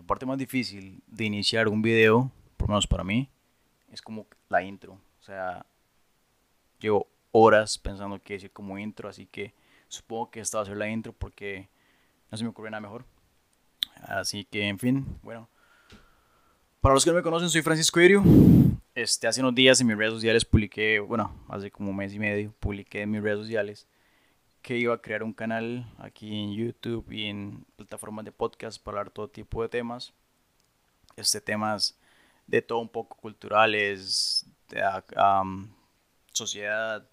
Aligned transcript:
la 0.00 0.06
parte 0.06 0.24
más 0.24 0.38
difícil 0.38 1.02
de 1.08 1.26
iniciar 1.26 1.68
un 1.68 1.82
video, 1.82 2.32
por 2.56 2.70
lo 2.70 2.72
menos 2.72 2.86
para 2.86 3.04
mí, 3.04 3.28
es 3.92 4.00
como 4.00 4.26
la 4.48 4.62
intro. 4.62 4.94
O 4.94 5.22
sea, 5.22 5.66
llevo 6.78 7.06
horas 7.32 7.76
pensando 7.76 8.18
qué 8.18 8.32
decir 8.34 8.50
como 8.50 8.78
intro, 8.78 9.10
así 9.10 9.26
que 9.26 9.52
supongo 9.88 10.30
que 10.30 10.40
esta 10.40 10.56
va 10.56 10.62
a 10.62 10.66
ser 10.66 10.78
la 10.78 10.88
intro 10.88 11.12
porque 11.12 11.68
no 12.30 12.38
se 12.38 12.44
me 12.44 12.48
ocurre 12.48 12.70
nada 12.70 12.80
mejor. 12.80 13.04
Así 14.00 14.46
que, 14.46 14.66
en 14.68 14.78
fin, 14.78 15.04
bueno. 15.22 15.50
Para 16.80 16.94
los 16.94 17.04
que 17.04 17.10
no 17.10 17.16
me 17.16 17.22
conocen, 17.22 17.50
soy 17.50 17.60
Francisco 17.60 18.00
Irio. 18.00 18.22
Este, 18.94 19.26
hace 19.26 19.42
unos 19.42 19.54
días 19.54 19.82
en 19.82 19.86
mis 19.86 19.98
redes 19.98 20.14
sociales 20.14 20.46
publiqué, 20.46 20.98
bueno, 20.98 21.30
hace 21.50 21.70
como 21.70 21.90
un 21.90 21.96
mes 21.96 22.14
y 22.14 22.18
medio, 22.18 22.54
publiqué 22.58 23.02
en 23.02 23.10
mis 23.10 23.22
redes 23.22 23.40
sociales 23.40 23.86
que 24.62 24.78
iba 24.78 24.94
a 24.94 25.02
crear 25.02 25.22
un 25.22 25.34
canal 25.34 25.86
aquí 25.98 26.34
en 26.34 26.54
YouTube 26.54 27.10
y 27.12 27.26
en 27.26 27.66
plataformas 27.90 28.24
de 28.24 28.30
podcast 28.30 28.80
para 28.80 29.00
hablar 29.00 29.12
todo 29.12 29.28
tipo 29.28 29.62
de 29.62 29.68
temas. 29.68 30.12
Este, 31.16 31.40
temas 31.40 31.98
de 32.46 32.62
todo 32.62 32.78
un 32.78 32.88
poco 32.88 33.16
culturales, 33.16 34.46
de 34.68 34.80
sociedad, 36.32 37.04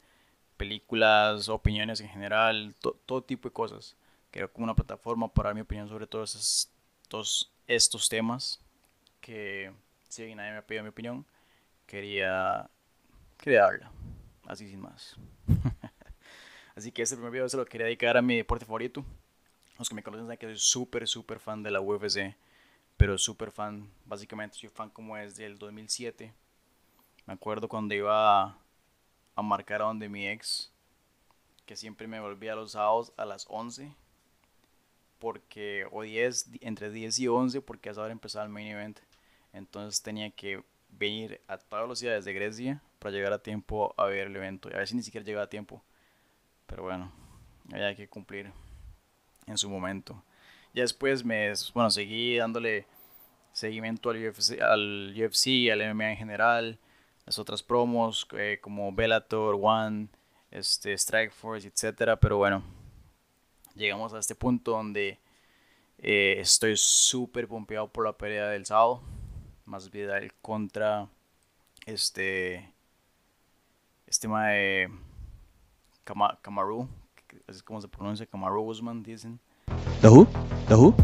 películas, 0.55 1.49
opiniones 1.49 1.99
en 1.99 2.09
general, 2.09 2.75
todo 3.07 3.23
tipo 3.23 3.49
de 3.49 3.53
cosas. 3.53 3.95
Creo 4.29 4.53
como 4.53 4.65
una 4.65 4.75
plataforma 4.75 5.33
para 5.33 5.49
dar 5.49 5.55
mi 5.55 5.61
opinión 5.61 5.89
sobre 5.89 6.05
todos 6.05 6.35
estos, 6.35 7.51
estos 7.65 8.07
temas 8.07 8.59
que 9.19 9.73
si 10.07 10.35
nadie 10.35 10.51
me 10.51 10.57
ha 10.57 10.67
pedido 10.67 10.83
mi 10.83 10.89
opinión, 10.89 11.25
quería, 11.87 12.69
quería 13.37 13.67
así 14.45 14.69
sin 14.69 14.79
más. 14.79 15.15
así 16.75 16.91
que 16.91 17.01
este 17.01 17.15
primer 17.15 17.31
video 17.31 17.49
se 17.49 17.57
lo 17.57 17.65
quería 17.65 17.85
dedicar 17.85 18.15
a 18.15 18.21
mi 18.21 18.37
deporte 18.37 18.65
favorito. 18.65 19.03
Los 19.77 19.89
que 19.89 19.95
me 19.95 20.03
conocen 20.03 20.25
saben 20.25 20.37
que 20.37 20.47
soy 20.47 20.57
súper, 20.57 21.07
súper 21.07 21.39
fan 21.39 21.63
de 21.63 21.71
la 21.71 21.81
UFC, 21.81 22.35
pero 22.97 23.17
súper 23.17 23.51
fan, 23.51 23.89
básicamente 24.05 24.57
soy 24.57 24.69
fan 24.69 24.89
como 24.89 25.15
desde 25.15 25.45
el 25.45 25.57
2007. 25.57 26.33
Me 27.25 27.33
acuerdo 27.33 27.67
cuando 27.67 27.93
iba 27.93 28.43
a, 29.35 29.41
marcar 29.41 29.81
a 29.81 29.85
donde 29.85 30.09
mi 30.09 30.27
ex, 30.27 30.71
que 31.65 31.75
siempre 31.75 32.07
me 32.07 32.19
volvía 32.19 32.55
los 32.55 32.71
sábados 32.71 33.13
a 33.17 33.25
las 33.25 33.45
11 33.49 33.93
porque 35.19 35.85
o 35.91 36.03
10 36.03 36.49
entre 36.61 36.91
10 36.91 37.19
y 37.19 37.27
11 37.27 37.61
porque 37.61 37.89
a 37.89 37.91
esa 37.91 38.01
hora 38.03 38.11
empezaba 38.11 38.45
el 38.45 38.51
main 38.51 38.67
event 38.67 38.99
entonces 39.51 40.01
tenía 40.03 40.29
que 40.29 40.63
venir 40.89 41.41
a 41.47 41.57
todas 41.57 41.83
velocidad 41.83 42.13
desde 42.13 42.33
Grecia 42.33 42.81
para 42.99 43.11
llegar 43.11 43.33
a 43.33 43.39
tiempo 43.39 43.93
a 43.97 44.05
ver 44.05 44.27
el 44.27 44.35
evento. 44.35 44.69
Y 44.69 44.73
a 44.73 44.85
si 44.85 44.95
ni 44.95 45.03
siquiera 45.03 45.25
llegaba 45.25 45.45
a 45.45 45.49
tiempo. 45.49 45.83
Pero 46.65 46.83
bueno, 46.83 47.11
había 47.71 47.95
que 47.95 48.07
cumplir 48.07 48.51
en 49.47 49.57
su 49.57 49.69
momento. 49.69 50.23
Ya 50.73 50.83
después 50.83 51.25
me, 51.25 51.51
bueno, 51.73 51.89
seguí 51.89 52.37
dándole 52.37 52.85
seguimiento 53.51 54.11
al 54.11 54.27
UFC, 54.27 54.61
al, 54.61 55.15
UFC, 55.17 55.71
al 55.71 55.95
MMA 55.95 56.11
en 56.11 56.17
general, 56.17 56.79
las 57.25 57.39
otras 57.39 57.63
promos 57.63 58.27
eh, 58.37 58.59
como 58.61 58.91
Bellator, 58.91 59.57
One, 59.59 60.09
este, 60.51 60.93
Strike 60.93 61.31
Force, 61.31 61.67
etcétera. 61.67 62.19
Pero 62.19 62.37
bueno, 62.37 62.63
llegamos 63.75 64.13
a 64.13 64.19
este 64.19 64.35
punto 64.35 64.71
donde 64.71 65.19
eh, 65.97 66.35
estoy 66.39 66.77
súper 66.77 67.47
pompeado 67.47 67.87
por 67.91 68.05
la 68.05 68.13
pelea 68.13 68.49
del 68.49 68.65
sábado 68.65 69.01
más 69.65 69.91
Vidal 69.91 70.31
contra 70.41 71.09
este 71.85 72.73
este 74.05 74.27
de 74.27 74.89
Es 77.47 77.61
como 77.61 77.81
se 77.81 77.87
pronuncia, 77.87 78.25
Kamaru 78.25 78.63
Usman, 78.63 79.03
dicen. 79.03 79.39
¿The 80.01 80.09
who? 80.09 80.27
¿The 80.67 80.75
who? 80.75 80.95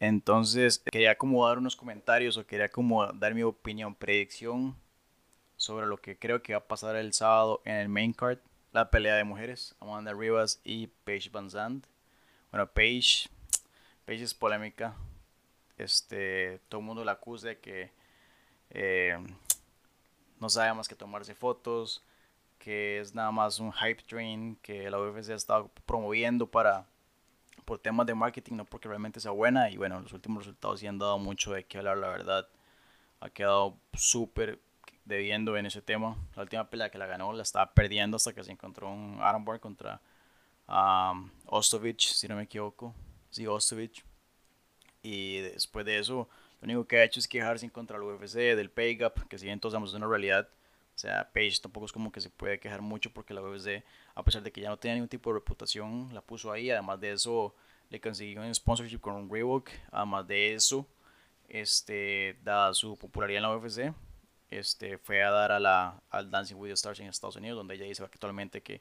Entonces, 0.00 0.82
quería 0.90 1.16
como 1.16 1.46
dar 1.46 1.58
unos 1.58 1.76
comentarios 1.76 2.36
o 2.36 2.44
quería 2.44 2.68
como 2.68 3.06
dar 3.12 3.34
mi 3.34 3.44
opinión, 3.44 3.94
predicción 3.94 4.74
sobre 5.56 5.86
lo 5.86 5.96
que 5.96 6.18
creo 6.18 6.42
que 6.42 6.54
va 6.54 6.58
a 6.58 6.66
pasar 6.66 6.96
el 6.96 7.12
sábado 7.12 7.62
en 7.64 7.76
el 7.76 7.88
main 7.88 8.12
card, 8.12 8.38
la 8.72 8.90
pelea 8.90 9.14
de 9.14 9.22
mujeres, 9.22 9.76
Amanda 9.78 10.12
Rivas 10.12 10.60
y 10.64 10.88
Paige 11.04 11.30
Van 11.30 11.50
Zandt. 11.50 11.86
Bueno, 12.50 12.66
Paige, 12.66 13.28
Paige 14.04 14.24
es 14.24 14.34
polémica, 14.34 14.96
este, 15.78 16.60
todo 16.68 16.80
el 16.80 16.86
mundo 16.86 17.04
la 17.04 17.12
acusa 17.12 17.48
de 17.48 17.58
que 17.60 17.92
eh, 18.70 19.16
no 20.40 20.48
sabe 20.48 20.74
más 20.74 20.88
que 20.88 20.96
tomarse 20.96 21.34
fotos, 21.34 22.02
que 22.62 23.00
es 23.00 23.12
nada 23.12 23.32
más 23.32 23.58
un 23.58 23.72
hype 23.72 24.04
train 24.04 24.54
que 24.62 24.88
la 24.88 25.00
UFC 25.00 25.30
ha 25.30 25.34
estado 25.34 25.68
promoviendo 25.84 26.48
para 26.48 26.86
por 27.64 27.80
temas 27.80 28.06
de 28.06 28.14
marketing, 28.14 28.54
no 28.54 28.64
porque 28.64 28.86
realmente 28.86 29.18
sea 29.18 29.32
buena. 29.32 29.68
Y 29.68 29.76
bueno, 29.76 30.00
los 30.00 30.12
últimos 30.12 30.44
resultados 30.44 30.78
sí 30.78 30.86
han 30.86 30.96
dado 30.96 31.18
mucho 31.18 31.52
de 31.52 31.64
qué 31.64 31.78
hablar, 31.78 31.98
la 31.98 32.08
verdad. 32.08 32.46
Ha 33.18 33.30
quedado 33.30 33.76
súper 33.94 34.60
debiendo 35.04 35.56
en 35.56 35.66
ese 35.66 35.82
tema. 35.82 36.16
La 36.36 36.42
última 36.42 36.70
pelea 36.70 36.88
que 36.88 36.98
la 36.98 37.06
ganó 37.06 37.32
la 37.32 37.42
estaba 37.42 37.74
perdiendo 37.74 38.16
hasta 38.16 38.32
que 38.32 38.44
se 38.44 38.52
encontró 38.52 38.92
un 38.92 39.18
armbar 39.20 39.58
contra 39.58 40.00
um, 40.68 41.30
Ostovich, 41.46 42.12
si 42.12 42.28
no 42.28 42.36
me 42.36 42.44
equivoco. 42.44 42.94
Sí, 43.30 43.44
Ostovich. 43.44 44.04
Y 45.02 45.38
después 45.38 45.84
de 45.84 45.98
eso, 45.98 46.28
lo 46.60 46.66
único 46.66 46.86
que 46.86 46.98
ha 46.98 47.02
hecho 47.04 47.18
es 47.18 47.26
quejarse 47.26 47.64
en 47.64 47.72
contra 47.72 47.98
del 47.98 48.06
UFC, 48.06 48.34
del 48.54 48.70
pay 48.70 48.94
gap, 48.94 49.26
que 49.26 49.36
si 49.36 49.48
sabemos 49.48 49.90
es 49.90 49.96
una 49.96 50.06
realidad. 50.06 50.48
O 50.94 50.98
sea, 50.98 51.30
Page 51.32 51.58
tampoco 51.62 51.86
es 51.86 51.92
como 51.92 52.12
que 52.12 52.20
se 52.20 52.30
puede 52.30 52.60
quejar 52.60 52.82
mucho 52.82 53.12
porque 53.12 53.34
la 53.34 53.42
UFC, 53.42 53.82
a 54.14 54.22
pesar 54.22 54.42
de 54.42 54.52
que 54.52 54.60
ya 54.60 54.68
no 54.68 54.76
tenía 54.76 54.94
ningún 54.94 55.08
tipo 55.08 55.30
de 55.30 55.40
reputación, 55.40 56.12
la 56.12 56.20
puso 56.20 56.52
ahí. 56.52 56.70
Además 56.70 57.00
de 57.00 57.12
eso, 57.12 57.54
le 57.90 58.00
consiguió 58.00 58.42
un 58.42 58.54
sponsorship 58.54 58.98
con 58.98 59.28
Reebok. 59.30 59.70
Además 59.90 60.26
de 60.26 60.54
eso, 60.54 60.86
este, 61.48 62.38
dada 62.44 62.74
su 62.74 62.96
popularidad 62.96 63.38
en 63.38 63.42
la 63.42 63.56
UFC, 63.56 63.94
este, 64.50 64.98
fue 64.98 65.22
a 65.22 65.30
dar 65.30 65.52
a 65.52 65.60
la, 65.60 66.02
al 66.10 66.30
Dancing 66.30 66.56
with 66.56 66.68
the 66.68 66.74
Stars 66.74 67.00
en 67.00 67.06
Estados 67.06 67.36
Unidos, 67.36 67.56
donde 67.56 67.74
ella 67.74 67.86
dice 67.86 68.02
actualmente 68.04 68.60
que 68.60 68.80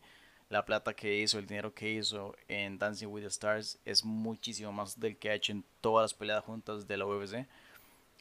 la 0.50 0.66
plata 0.66 0.94
que 0.94 1.22
hizo, 1.22 1.40
el 1.40 1.48
dinero 1.48 1.74
que 1.74 1.90
hizo 1.90 2.36
en 2.50 2.78
Dancing 2.78 3.08
with 3.08 3.22
the 3.22 3.28
Stars 3.30 3.80
es 3.86 4.04
muchísimo 4.04 4.72
más 4.74 5.00
del 5.00 5.18
que 5.18 5.30
ha 5.30 5.34
hecho 5.34 5.54
en 5.54 5.64
todas 5.80 6.04
las 6.04 6.14
peleas 6.14 6.44
juntas 6.44 6.88
de 6.88 6.98
la 6.98 7.06
UFC. 7.06 7.48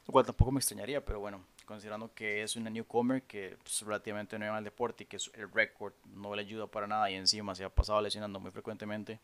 Lo 0.07 0.13
cual 0.13 0.25
tampoco 0.25 0.53
me 0.53 0.61
extrañaría, 0.61 1.05
pero 1.05 1.21
bueno, 1.21 1.45
considerando 1.71 2.13
que 2.13 2.43
es 2.43 2.57
una 2.57 2.69
newcomer 2.69 3.23
que 3.23 3.51
es 3.53 3.57
pues, 3.59 3.83
relativamente 3.83 4.37
nueva 4.41 4.57
al 4.57 4.65
deporte 4.65 5.05
y 5.05 5.07
que 5.07 5.19
el 5.35 5.53
récord 5.53 5.93
no 6.05 6.35
le 6.35 6.43
ayuda 6.43 6.67
para 6.67 6.89
nada 6.89 7.09
y 7.09 7.15
encima 7.15 7.55
se 7.55 7.63
ha 7.63 7.69
pasado 7.69 8.01
lesionando 8.01 8.41
muy 8.41 8.51
frecuentemente, 8.51 9.21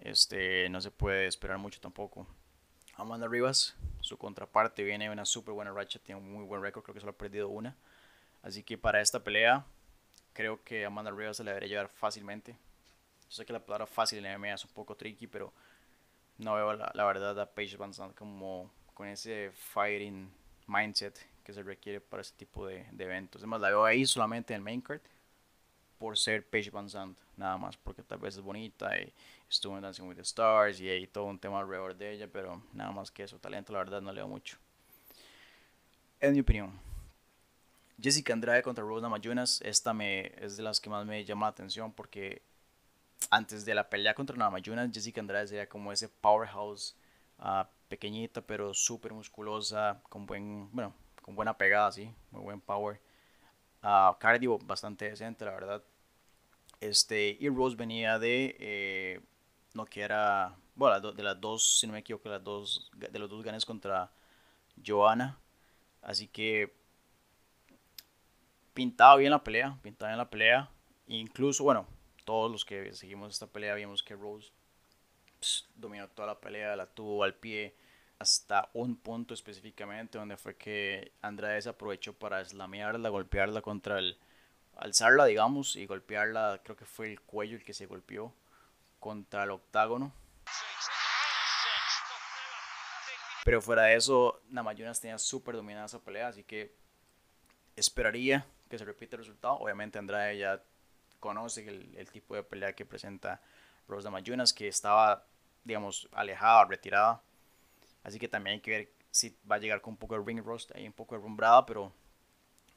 este, 0.00 0.68
no 0.68 0.80
se 0.80 0.90
puede 0.90 1.28
esperar 1.28 1.58
mucho 1.58 1.80
tampoco. 1.80 2.26
Amanda 2.96 3.28
Rivas, 3.28 3.76
su 4.00 4.18
contraparte, 4.18 4.82
viene 4.82 5.08
una 5.10 5.24
súper 5.24 5.54
buena 5.54 5.70
racha, 5.70 6.00
tiene 6.00 6.20
un 6.20 6.32
muy 6.32 6.44
buen 6.44 6.60
récord, 6.60 6.82
creo 6.82 6.94
que 6.94 7.00
solo 7.00 7.12
ha 7.12 7.16
perdido 7.16 7.48
una. 7.48 7.76
Así 8.42 8.64
que 8.64 8.76
para 8.76 9.00
esta 9.00 9.22
pelea 9.22 9.64
creo 10.32 10.60
que 10.64 10.84
Amanda 10.84 11.12
Rivas 11.12 11.36
se 11.36 11.44
le 11.44 11.52
debería 11.52 11.68
llevar 11.68 11.88
fácilmente. 11.88 12.58
Yo 13.30 13.30
sé 13.30 13.46
que 13.46 13.52
la 13.52 13.64
palabra 13.64 13.86
fácil 13.86 14.26
en 14.26 14.40
MMA 14.40 14.54
es 14.54 14.64
un 14.64 14.72
poco 14.72 14.96
tricky, 14.96 15.28
pero 15.28 15.52
no 16.38 16.56
veo 16.56 16.72
la, 16.72 17.04
verdad 17.04 17.38
a 17.38 17.46
Paige 17.46 17.76
Van 17.76 17.94
Zandt 17.94 18.16
como 18.16 18.72
con 18.92 19.06
ese 19.06 19.52
fighting 19.52 20.28
mindset 20.66 21.33
que 21.44 21.52
se 21.52 21.62
requiere 21.62 22.00
para 22.00 22.22
ese 22.22 22.34
tipo 22.34 22.66
de, 22.66 22.86
eventos. 22.98 23.42
Además, 23.42 23.60
la 23.60 23.68
veo 23.68 23.84
ahí 23.84 24.06
solamente 24.06 24.54
en 24.54 24.58
el 24.58 24.64
main 24.64 24.80
card 24.80 25.00
por 25.98 26.18
ser 26.18 26.48
Paige 26.48 26.70
Van 26.70 26.90
Zandt, 26.90 27.18
nada 27.36 27.56
más, 27.56 27.76
porque 27.76 28.02
tal 28.02 28.18
vez 28.18 28.36
es 28.36 28.42
bonita 28.42 28.98
y 28.98 29.12
estuvo 29.48 29.76
en 29.76 29.82
Dancing 29.82 30.04
with 30.04 30.16
the 30.16 30.22
Stars 30.22 30.80
y 30.80 30.88
hay 30.88 31.06
todo 31.06 31.24
un 31.24 31.38
tema 31.38 31.60
alrededor 31.60 31.96
de 31.96 32.12
ella, 32.12 32.28
pero 32.30 32.62
nada 32.72 32.90
más 32.90 33.10
que 33.10 33.22
eso, 33.22 33.38
talento 33.38 33.72
la 33.72 33.78
verdad 33.78 34.02
no 34.02 34.12
le 34.12 34.24
mucho. 34.24 34.58
En 36.20 36.32
mi 36.32 36.40
opinión. 36.40 36.72
Jessica 38.00 38.32
Andrade 38.32 38.62
contra 38.62 38.82
Rose 38.82 39.02
Namajunas, 39.02 39.60
esta 39.62 39.94
me, 39.94 40.32
es 40.44 40.56
de 40.56 40.62
las 40.62 40.80
que 40.80 40.90
más 40.90 41.06
me 41.06 41.24
llama 41.24 41.46
la 41.46 41.50
atención 41.50 41.92
porque 41.92 42.42
antes 43.30 43.64
de 43.64 43.74
la 43.74 43.88
pelea 43.88 44.14
contra 44.14 44.36
Namajunas, 44.36 44.90
Jessica 44.92 45.20
Andrade 45.20 45.46
sería 45.46 45.68
como 45.68 45.92
ese 45.92 46.08
powerhouse 46.08 46.96
uh, 47.38 47.64
pequeñita 47.88 48.40
pero 48.40 48.74
súper 48.74 49.12
musculosa, 49.12 50.02
con 50.08 50.26
buen, 50.26 50.68
bueno, 50.72 50.92
con 51.24 51.34
buena 51.34 51.56
pegada, 51.56 51.90
sí, 51.90 52.14
muy 52.30 52.42
buen 52.42 52.60
power. 52.60 53.00
Uh, 53.82 54.14
cardio 54.18 54.58
bastante 54.58 55.08
decente, 55.08 55.46
la 55.46 55.52
verdad. 55.52 55.82
Este, 56.80 57.38
y 57.40 57.48
Rose 57.48 57.76
venía 57.76 58.18
de 58.18 58.54
eh, 58.60 59.20
no 59.72 59.86
que 59.86 60.02
era, 60.02 60.54
bueno, 60.74 61.12
de 61.12 61.22
las 61.22 61.40
dos, 61.40 61.80
si 61.80 61.86
no 61.86 61.94
me 61.94 62.00
equivoco, 62.00 62.28
las 62.28 62.44
dos, 62.44 62.90
de 62.94 63.18
los 63.18 63.30
dos 63.30 63.42
ganes 63.42 63.64
contra 63.64 64.12
Joanna. 64.86 65.38
Así 66.02 66.28
que 66.28 66.74
pintaba 68.74 69.16
bien 69.16 69.30
la 69.30 69.42
pelea, 69.42 69.78
pintaba 69.82 70.10
bien 70.10 70.18
la 70.18 70.28
pelea. 70.28 70.70
Incluso, 71.06 71.64
bueno, 71.64 71.86
todos 72.26 72.52
los 72.52 72.66
que 72.66 72.92
seguimos 72.92 73.32
esta 73.32 73.46
pelea 73.46 73.74
vimos 73.76 74.02
que 74.02 74.14
Rose 74.14 74.52
dominó 75.74 76.06
toda 76.08 76.28
la 76.28 76.38
pelea, 76.38 76.76
la 76.76 76.86
tuvo 76.86 77.24
al 77.24 77.34
pie 77.34 77.74
hasta 78.18 78.68
un 78.72 78.96
punto 78.96 79.34
específicamente 79.34 80.18
donde 80.18 80.36
fue 80.36 80.56
que 80.56 81.12
Andrade 81.22 81.62
se 81.62 81.68
aprovechó 81.68 82.12
para 82.14 82.44
slamearla, 82.44 83.08
golpearla 83.08 83.60
contra 83.60 83.98
el, 83.98 84.18
alzarla 84.76 85.26
digamos 85.26 85.76
y 85.76 85.86
golpearla, 85.86 86.60
creo 86.62 86.76
que 86.76 86.84
fue 86.84 87.10
el 87.10 87.20
cuello 87.20 87.56
el 87.56 87.64
que 87.64 87.74
se 87.74 87.86
golpeó 87.86 88.34
contra 89.00 89.44
el 89.44 89.50
octágono. 89.50 90.12
Pero 93.44 93.60
fuera 93.60 93.82
de 93.82 93.96
eso, 93.96 94.40
Namajunas 94.48 95.00
tenía 95.00 95.18
súper 95.18 95.56
dominada 95.56 95.86
esa 95.86 95.98
pelea, 95.98 96.28
así 96.28 96.44
que 96.44 96.74
esperaría 97.76 98.46
que 98.70 98.78
se 98.78 98.86
repita 98.86 99.16
el 99.16 99.22
resultado. 99.22 99.56
Obviamente 99.56 99.98
Andrade 99.98 100.38
ya 100.38 100.62
conoce 101.20 101.68
el, 101.68 101.94
el 101.96 102.10
tipo 102.10 102.34
de 102.34 102.42
pelea 102.42 102.72
que 102.72 102.86
presenta 102.86 103.42
Rose 103.86 104.04
Namajunas, 104.04 104.54
que 104.54 104.68
estaba, 104.68 105.26
digamos, 105.62 106.08
alejada, 106.12 106.64
retirada. 106.64 107.22
Así 108.04 108.18
que 108.18 108.28
también 108.28 108.54
hay 108.54 108.60
que 108.60 108.70
ver 108.70 108.92
si 109.10 109.36
va 109.50 109.56
a 109.56 109.58
llegar 109.58 109.80
con 109.80 109.94
un 109.94 109.96
poco 109.96 110.16
de 110.16 110.24
ring 110.24 110.44
rust, 110.44 110.70
ahí 110.76 110.86
un 110.86 110.92
poco 110.92 111.16
de 111.16 111.22
rumbrada, 111.22 111.66
pero 111.66 111.92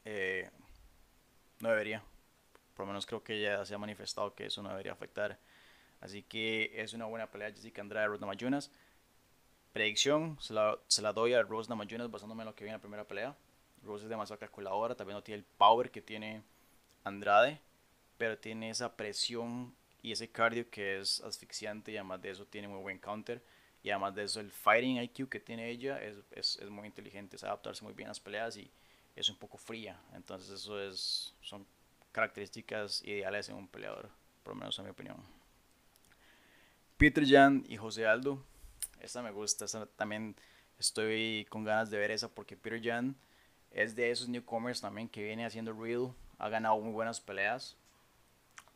eh, 0.04 0.50
no 1.60 1.68
debería. 1.68 2.02
Por 2.74 2.86
lo 2.86 2.88
menos 2.88 3.06
creo 3.06 3.22
que 3.22 3.40
ya 3.40 3.64
se 3.64 3.74
ha 3.74 3.78
manifestado 3.78 4.34
que 4.34 4.46
eso 4.46 4.62
no 4.62 4.70
debería 4.70 4.92
afectar. 4.92 5.38
Así 6.00 6.22
que 6.22 6.72
es 6.74 6.92
una 6.92 7.06
buena 7.06 7.30
pelea 7.30 7.50
Jessica 7.50 7.82
Andrade 7.82 8.06
Rose 8.06 8.20
Namajunas. 8.20 8.70
Predicción, 9.72 10.38
se 10.40 10.54
la, 10.54 10.78
se 10.86 11.02
la 11.02 11.12
doy 11.12 11.34
a 11.34 11.42
Rose 11.42 11.68
Namajunas 11.68 12.10
basándome 12.10 12.42
en 12.42 12.46
lo 12.46 12.54
que 12.54 12.64
vi 12.64 12.70
en 12.70 12.74
la 12.76 12.80
primera 12.80 13.04
pelea. 13.04 13.36
Rose 13.82 14.04
es 14.04 14.10
demasiado 14.10 14.40
calculadora, 14.40 14.94
también 14.94 15.16
no 15.16 15.22
tiene 15.22 15.40
el 15.40 15.44
power 15.44 15.90
que 15.90 16.00
tiene 16.00 16.42
Andrade, 17.04 17.60
pero 18.16 18.38
tiene 18.38 18.70
esa 18.70 18.96
presión 18.96 19.74
y 20.02 20.12
ese 20.12 20.30
cardio 20.30 20.70
que 20.70 20.98
es 21.00 21.20
asfixiante 21.20 21.92
y 21.92 21.96
además 21.96 22.22
de 22.22 22.30
eso 22.30 22.46
tiene 22.46 22.68
muy 22.68 22.80
buen 22.80 22.98
counter. 22.98 23.42
Y 23.82 23.90
además 23.90 24.14
de 24.14 24.24
eso, 24.24 24.40
el 24.40 24.50
fighting 24.50 25.00
IQ 25.00 25.28
que 25.28 25.40
tiene 25.40 25.70
ella 25.70 26.02
es, 26.02 26.16
es, 26.32 26.56
es 26.56 26.68
muy 26.68 26.86
inteligente, 26.86 27.36
es 27.36 27.44
adaptarse 27.44 27.84
muy 27.84 27.94
bien 27.94 28.08
a 28.08 28.10
las 28.10 28.20
peleas 28.20 28.56
y 28.56 28.70
es 29.14 29.28
un 29.28 29.36
poco 29.36 29.58
fría. 29.58 30.00
Entonces, 30.14 30.50
eso 30.50 30.80
es, 30.80 31.34
son 31.40 31.66
características 32.12 33.02
ideales 33.04 33.48
en 33.48 33.56
un 33.56 33.68
peleador, 33.68 34.10
por 34.42 34.54
lo 34.54 34.60
menos 34.60 34.78
en 34.78 34.84
mi 34.86 34.90
opinión. 34.90 35.16
Peter 36.96 37.24
Jan 37.26 37.64
y 37.68 37.76
José 37.76 38.06
Aldo, 38.06 38.44
esta 39.00 39.22
me 39.22 39.30
gusta, 39.30 39.64
esta 39.66 39.86
también 39.86 40.34
estoy 40.78 41.46
con 41.48 41.62
ganas 41.64 41.90
de 41.90 41.98
ver 41.98 42.10
esa 42.10 42.28
porque 42.28 42.56
Peter 42.56 42.80
Jan 42.82 43.16
es 43.70 43.94
de 43.94 44.10
esos 44.10 44.28
newcomers 44.28 44.80
también 44.80 45.08
que 45.08 45.22
viene 45.22 45.46
haciendo 45.46 45.72
real, 45.72 46.12
ha 46.38 46.48
ganado 46.48 46.78
muy 46.80 46.92
buenas 46.92 47.20
peleas. 47.20 47.76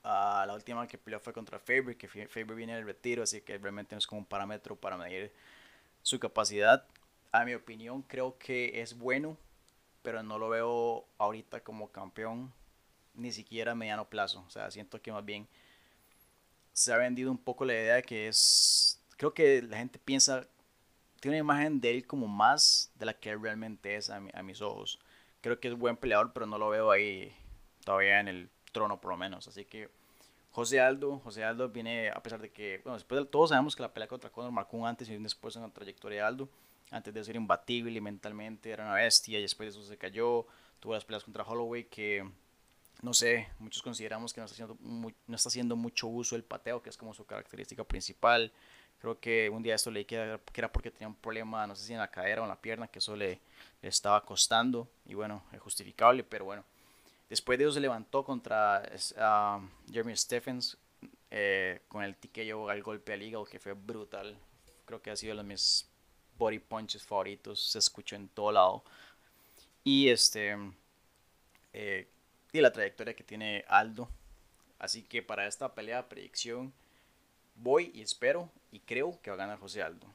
Uh, 0.04 0.46
la 0.46 0.54
última 0.54 0.86
que 0.88 0.98
peleó 0.98 1.20
fue 1.20 1.32
contra 1.32 1.60
Faber, 1.60 1.96
que 1.96 2.08
Faber 2.08 2.54
viene 2.56 2.74
del 2.74 2.84
retiro, 2.84 3.22
así 3.22 3.40
que 3.40 3.56
realmente 3.56 3.94
no 3.94 3.98
es 3.98 4.06
como 4.06 4.20
un 4.20 4.26
parámetro 4.26 4.74
para 4.74 4.96
medir 4.96 5.32
su 6.02 6.18
capacidad. 6.18 6.84
A 7.30 7.44
mi 7.44 7.54
opinión, 7.54 8.02
creo 8.02 8.36
que 8.36 8.82
es 8.82 8.98
bueno, 8.98 9.36
pero 10.02 10.22
no 10.24 10.38
lo 10.38 10.48
veo 10.48 11.06
ahorita 11.18 11.60
como 11.60 11.92
campeón, 11.92 12.52
ni 13.14 13.30
siquiera 13.30 13.72
a 13.72 13.74
mediano 13.76 14.08
plazo. 14.08 14.44
O 14.46 14.50
sea, 14.50 14.70
siento 14.72 15.00
que 15.00 15.12
más 15.12 15.24
bien 15.24 15.46
se 16.72 16.92
ha 16.92 16.96
vendido 16.96 17.30
un 17.30 17.38
poco 17.38 17.64
la 17.64 17.74
idea 17.74 17.94
de 17.96 18.02
que 18.02 18.26
es. 18.26 19.00
Creo 19.16 19.32
que 19.32 19.62
la 19.62 19.76
gente 19.78 20.00
piensa, 20.00 20.48
tiene 21.20 21.40
una 21.40 21.54
imagen 21.54 21.80
de 21.80 21.90
él 21.90 22.06
como 22.06 22.26
más 22.26 22.90
de 22.96 23.06
la 23.06 23.14
que 23.14 23.36
realmente 23.36 23.94
es 23.94 24.10
a, 24.10 24.20
a 24.34 24.42
mis 24.42 24.60
ojos. 24.60 24.98
Creo 25.42 25.60
que 25.60 25.68
es 25.68 25.74
buen 25.74 25.96
peleador, 25.96 26.32
pero 26.32 26.46
no 26.46 26.58
lo 26.58 26.70
veo 26.70 26.90
ahí 26.90 27.32
todavía 27.84 28.18
en 28.18 28.28
el 28.28 28.50
trono 28.72 29.00
por 29.00 29.12
lo 29.12 29.16
menos. 29.16 29.46
Así 29.46 29.64
que 29.64 29.88
José 30.52 30.80
Aldo, 30.80 31.18
José 31.20 31.44
Aldo 31.44 31.70
viene, 31.70 32.10
a 32.10 32.22
pesar 32.22 32.40
de 32.40 32.50
que, 32.50 32.80
bueno, 32.84 32.94
después 32.94 33.20
de, 33.22 33.26
todos 33.26 33.50
sabemos 33.50 33.74
que 33.74 33.82
la 33.82 33.92
pelea 33.92 34.06
contra 34.06 34.30
Conor 34.30 34.52
marcó 34.52 34.76
un 34.76 34.86
antes 34.86 35.08
y 35.08 35.16
un 35.16 35.22
después 35.22 35.56
en 35.56 35.62
la 35.62 35.70
trayectoria 35.70 36.20
de 36.20 36.26
Aldo. 36.26 36.48
Antes 36.90 37.14
de 37.14 37.24
ser 37.24 37.36
imbatible 37.36 37.98
mentalmente 38.02 38.70
era 38.70 38.84
una 38.84 38.94
bestia 38.94 39.38
y 39.38 39.42
después 39.42 39.72
de 39.72 39.80
eso 39.80 39.88
se 39.88 39.96
cayó. 39.96 40.46
Tuvo 40.78 40.92
las 40.92 41.06
peleas 41.06 41.24
contra 41.24 41.42
Holloway 41.42 41.84
que, 41.84 42.28
no 43.00 43.14
sé, 43.14 43.48
muchos 43.58 43.80
consideramos 43.80 44.34
que 44.34 44.42
no 44.42 44.44
está 44.44 44.54
haciendo, 44.54 44.76
no 44.82 45.34
está 45.34 45.48
haciendo 45.48 45.74
mucho 45.74 46.06
uso 46.08 46.34
del 46.34 46.44
pateo, 46.44 46.82
que 46.82 46.90
es 46.90 46.98
como 46.98 47.14
su 47.14 47.24
característica 47.24 47.82
principal. 47.84 48.52
Creo 48.98 49.18
que 49.18 49.48
un 49.48 49.62
día 49.62 49.74
esto 49.74 49.90
leí 49.90 50.04
que 50.04 50.16
era, 50.16 50.38
que 50.38 50.60
era 50.60 50.70
porque 50.70 50.90
tenía 50.90 51.08
un 51.08 51.16
problema, 51.16 51.66
no 51.66 51.74
sé 51.74 51.86
si 51.86 51.92
en 51.94 51.98
la 51.98 52.10
cadera 52.10 52.42
o 52.42 52.44
en 52.44 52.50
la 52.50 52.60
pierna, 52.60 52.88
que 52.88 52.98
eso 52.98 53.16
le, 53.16 53.40
le 53.80 53.88
estaba 53.88 54.22
costando. 54.22 54.86
Y 55.06 55.14
bueno, 55.14 55.44
es 55.50 55.60
justificable, 55.60 56.24
pero 56.24 56.44
bueno 56.44 56.62
Después 57.32 57.58
de 57.58 57.64
eso 57.64 57.72
se 57.72 57.80
levantó 57.80 58.24
contra 58.24 58.82
uh, 58.92 59.90
Jeremy 59.90 60.14
Stephens 60.14 60.76
eh, 61.30 61.80
con 61.88 62.04
el 62.04 62.14
tiquillo 62.14 62.68
al 62.68 62.82
golpe 62.82 63.14
al 63.14 63.22
hígado 63.22 63.46
que 63.46 63.58
fue 63.58 63.72
brutal. 63.72 64.36
Creo 64.84 65.00
que 65.00 65.10
ha 65.10 65.16
sido 65.16 65.34
de 65.34 65.42
mis 65.42 65.88
body 66.36 66.58
punches 66.58 67.02
favoritos. 67.02 67.70
Se 67.70 67.78
escuchó 67.78 68.16
en 68.16 68.28
todo 68.28 68.52
lado. 68.52 68.84
Y 69.82 70.10
este 70.10 70.58
eh, 71.72 72.06
y 72.52 72.60
la 72.60 72.70
trayectoria 72.70 73.16
que 73.16 73.24
tiene 73.24 73.64
Aldo. 73.66 74.10
Así 74.78 75.02
que 75.02 75.22
para 75.22 75.46
esta 75.46 75.74
pelea 75.74 76.02
de 76.02 76.08
predicción 76.10 76.74
voy 77.54 77.92
y 77.94 78.02
espero 78.02 78.50
y 78.70 78.80
creo 78.80 79.18
que 79.22 79.30
va 79.30 79.36
a 79.36 79.38
ganar 79.38 79.58
José 79.58 79.82
Aldo. 79.82 80.06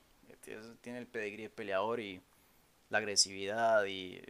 Tiene 0.81 0.99
el 0.99 1.07
pedigrí 1.07 1.41
de 1.41 1.49
peleador 1.49 1.99
y 1.99 2.21
la 2.91 2.99
agresividad 2.99 3.85
y 3.85 4.21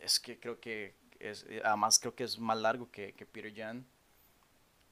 es 0.00 0.20
que 0.20 0.38
creo 0.38 0.60
que 0.60 0.94
es, 1.20 1.44
eh, 1.48 1.62
además 1.64 1.98
creo 1.98 2.14
que 2.14 2.24
es 2.24 2.38
más 2.38 2.58
largo 2.58 2.90
que, 2.90 3.12
que 3.14 3.26
Peter 3.26 3.54
Jan. 3.54 3.86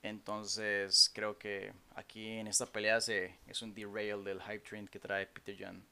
Entonces 0.03 1.11
creo 1.15 1.39
que 1.39 1.73
aquí 1.95 2.29
en 2.29 2.47
esta 2.47 2.67
pelea 2.67 3.01
se, 3.01 3.35
es 3.47 3.63
un 3.63 3.75
derail 3.75 4.23
del 4.23 4.41
hype 4.43 4.61
train 4.61 4.87
que 4.87 5.01
trae 5.01 5.27
Peter 5.27 5.57
Jan. 5.59 5.85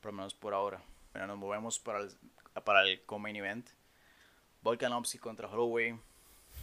Por 0.00 0.12
lo 0.12 0.18
menos 0.18 0.34
por 0.34 0.52
ahora. 0.52 0.82
Bueno, 1.12 1.28
nos 1.28 1.38
movemos 1.38 1.78
para 1.78 2.00
el, 2.00 2.10
para 2.64 2.82
el 2.82 3.00
main 3.18 3.36
event. 3.36 3.68
Volkanovski 4.62 5.18
contra 5.18 5.48
Holloway. 5.48 5.98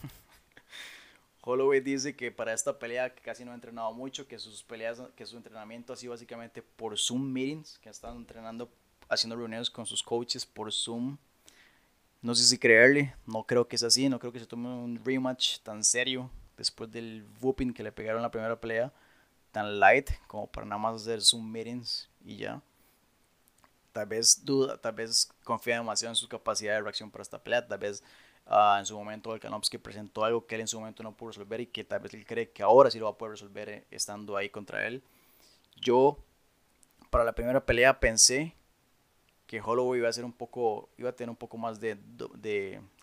Holloway 1.42 1.80
dice 1.80 2.16
que 2.16 2.32
para 2.32 2.54
esta 2.54 2.78
pelea 2.78 3.14
que 3.14 3.22
casi 3.22 3.44
no 3.44 3.52
ha 3.52 3.56
entrenado 3.56 3.92
mucho, 3.94 4.28
que 4.28 4.38
sus 4.38 4.62
peleas, 4.62 5.02
que 5.16 5.26
su 5.26 5.38
entrenamiento 5.38 5.94
ha 5.94 5.96
sido 5.96 6.12
básicamente 6.12 6.62
por 6.62 6.98
Zoom 6.98 7.32
meetings, 7.32 7.80
que 7.80 7.90
ha 7.90 7.92
estado 7.92 8.16
entrenando, 8.16 8.70
haciendo 9.10 9.36
reuniones 9.36 9.70
con 9.70 9.86
sus 9.86 10.04
coaches 10.04 10.46
por 10.46 10.72
Zoom 10.72 11.18
no 12.24 12.34
sé 12.34 12.46
si 12.46 12.58
creerle, 12.58 13.14
no 13.28 13.44
creo 13.44 13.68
que 13.68 13.76
es 13.76 13.84
así, 13.84 14.08
no 14.08 14.18
creo 14.18 14.32
que 14.32 14.40
se 14.40 14.48
tome 14.48 14.70
un 14.70 15.00
rematch 15.04 15.60
tan 15.60 15.84
serio 15.84 16.32
después 16.58 16.90
del 16.90 17.26
whooping 17.42 17.74
que 17.74 17.84
le 17.84 17.92
pegaron 17.92 18.20
en 18.20 18.24
la 18.24 18.32
primera 18.32 18.60
pelea, 18.60 18.94
tan 19.52 19.78
light 19.80 20.10
como 20.28 20.48
para 20.48 20.66
nada 20.66 20.80
más 20.80 21.02
hacer 21.02 21.22
Zoom 21.22 21.52
meetings 21.52 22.10
y 22.24 22.38
ya. 22.38 22.62
Tal 23.92 24.08
vez 24.08 24.44
duda, 24.44 24.78
tal 24.78 24.94
vez 24.94 25.32
confía 25.44 25.76
demasiado 25.76 26.14
en 26.14 26.16
su 26.16 26.30
capacidad 26.30 26.76
de 26.76 26.82
reacción 26.82 27.12
para 27.12 27.24
esta 27.24 27.44
pelea, 27.44 27.68
tal 27.68 27.78
vez 27.78 28.02
uh, 28.48 28.78
en 28.80 28.86
su 28.86 28.98
momento 28.98 29.30
Volkanovski 29.30 29.78
presentó 29.78 30.24
algo 30.24 30.48
que 30.48 30.56
él 30.56 30.62
en 30.62 30.68
su 30.70 30.80
momento 30.80 31.04
no 31.04 31.16
pudo 31.18 31.32
resolver 31.32 31.60
y 31.60 31.68
que 31.68 31.84
tal 31.84 32.00
vez 32.00 32.14
él 32.14 32.26
cree 32.26 32.52
que 32.52 32.64
ahora 32.64 32.90
sí 32.90 33.00
lo 33.00 33.06
va 33.06 33.12
a 33.12 33.18
poder 33.18 33.32
resolver 33.32 33.68
eh, 33.68 33.86
estando 33.92 34.38
ahí 34.38 34.50
contra 34.50 34.88
él. 34.88 35.04
Yo, 35.76 36.18
para 37.10 37.26
la 37.26 37.34
primera 37.34 37.66
pelea 37.66 38.00
pensé 38.00 38.56
que 39.54 39.62
Holloway 39.62 40.00
iba 40.00 40.10
a 40.10 40.14
ser 40.14 40.26
un 40.26 40.34
poco, 40.34 40.90
iba 40.98 41.12
a 41.12 41.16
tener 41.16 41.30
un 41.30 41.36
poco 41.36 41.60
más 41.60 41.80
de, 41.80 41.96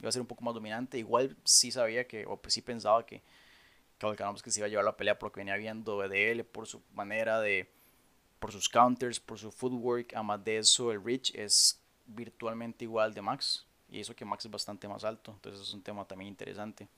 iba 0.00 0.08
a 0.08 0.10
ser 0.10 0.20
un 0.20 0.26
poco 0.26 0.42
más 0.42 0.52
dominante. 0.52 0.98
Igual 0.98 1.36
sí 1.44 1.70
sabía 1.70 2.08
que, 2.08 2.26
o 2.26 2.38
pues 2.38 2.54
sí 2.54 2.60
pensaba 2.60 3.06
que, 3.06 3.22
que 3.98 4.16
que 4.42 4.50
se 4.50 4.58
iba 4.58 4.66
a 4.66 4.68
llevar 4.68 4.84
la 4.84 4.96
pelea 4.96 5.16
porque 5.16 5.38
venía 5.38 5.54
viendo 5.54 6.00
de 6.08 6.32
él 6.32 6.44
por 6.44 6.66
su 6.66 6.82
manera 6.92 7.40
de, 7.40 7.70
por 8.40 8.50
sus 8.50 8.68
counters, 8.68 9.20
por 9.20 9.38
su 9.38 9.52
footwork. 9.52 10.12
Además 10.12 10.42
de 10.42 10.58
eso, 10.58 10.90
el 10.90 11.04
reach 11.04 11.32
es 11.36 11.78
virtualmente 12.04 12.84
igual 12.84 13.14
de 13.14 13.22
Max. 13.22 13.64
Y 13.88 14.00
eso 14.00 14.16
que 14.16 14.24
Max 14.24 14.44
es 14.44 14.50
bastante 14.50 14.88
más 14.88 15.04
alto. 15.04 15.30
Entonces 15.30 15.68
es 15.68 15.72
un 15.72 15.82
tema 15.82 16.04
también 16.04 16.30
interesante. 16.30 16.88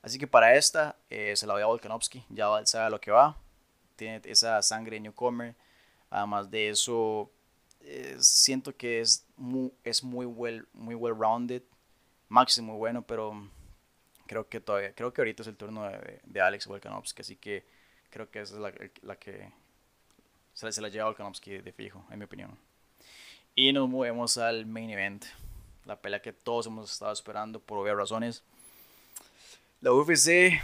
Así 0.00 0.18
que 0.18 0.26
para 0.26 0.54
esta 0.54 0.96
eh, 1.10 1.36
se 1.36 1.46
la 1.46 1.52
voy 1.52 1.62
a 1.62 1.66
Volkanovski. 1.66 2.24
Ya 2.30 2.48
sabe 2.64 2.88
lo 2.88 2.98
que 2.98 3.10
va. 3.10 3.36
Tiene 3.94 4.22
esa 4.24 4.62
sangre 4.62 4.98
newcomer. 5.00 5.54
Además 6.08 6.50
de 6.50 6.70
eso, 6.70 7.30
eh, 7.86 8.16
siento 8.18 8.74
que 8.76 9.00
es 9.00 9.26
muy, 9.36 9.70
es 9.84 10.02
muy 10.02 10.26
well, 10.26 10.66
muy 10.72 10.94
well 10.94 11.14
rounded. 11.16 11.62
Max 12.28 12.56
es 12.56 12.64
muy 12.64 12.76
bueno, 12.76 13.02
pero 13.02 13.48
creo 14.26 14.48
que 14.48 14.60
todavía, 14.60 14.94
creo 14.94 15.12
que 15.12 15.20
ahorita 15.20 15.42
es 15.42 15.48
el 15.48 15.56
turno 15.56 15.84
de, 15.84 16.20
de 16.24 16.40
Alex 16.40 16.66
Volkanovski, 16.66 17.20
así 17.20 17.36
que 17.36 17.64
creo 18.10 18.30
que 18.30 18.40
esa 18.40 18.54
es 18.54 18.60
la, 18.60 18.72
la 19.02 19.16
que 19.16 19.52
se, 20.54 20.72
se 20.72 20.80
la 20.80 20.88
lleva 20.88 21.06
Volkanovski 21.06 21.58
de 21.58 21.72
fijo, 21.72 22.04
en 22.10 22.18
mi 22.18 22.24
opinión. 22.24 22.56
Y 23.54 23.72
nos 23.72 23.88
movemos 23.88 24.38
al 24.38 24.66
main 24.66 24.90
event, 24.90 25.26
la 25.84 26.00
pelea 26.00 26.22
que 26.22 26.32
todos 26.32 26.66
hemos 26.66 26.90
estado 26.90 27.12
esperando 27.12 27.60
por 27.60 27.78
obvias 27.78 27.96
razones. 27.96 28.42
La 29.80 29.92
UFC 29.92 30.58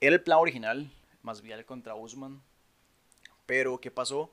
era 0.00 0.16
el 0.16 0.22
plan 0.22 0.38
original, 0.38 0.90
más 1.22 1.42
bien 1.42 1.62
contra 1.64 1.94
Usman, 1.94 2.42
pero 3.44 3.78
¿qué 3.78 3.90
pasó? 3.90 4.32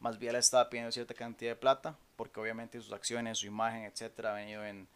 Más 0.00 0.18
bien 0.18 0.36
estaba 0.36 0.68
pidiendo 0.68 0.92
cierta 0.92 1.14
cantidad 1.14 1.52
de 1.52 1.56
plata, 1.56 1.96
porque 2.16 2.40
obviamente 2.40 2.80
sus 2.80 2.92
acciones, 2.92 3.38
su 3.38 3.46
imagen, 3.46 3.84
etcétera, 3.84 4.30
ha 4.30 4.34
venido 4.34 4.64
en, 4.64 4.88